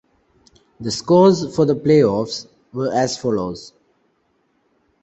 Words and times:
The 0.79 0.89
scores 0.89 1.55
for 1.55 1.63
the 1.65 1.75
playoffs 1.75 2.47
were 2.73 2.91
as 2.91 3.19
follows. 3.19 3.71